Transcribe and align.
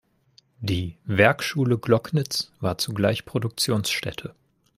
Die 0.61 0.97
„Werkschule 1.05 1.77
Gloggnitz“ 1.77 2.51
war 2.59 2.79
zugleich 2.79 3.23
Produktionsstätte. 3.23 4.33